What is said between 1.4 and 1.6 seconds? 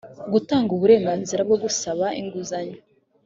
bwo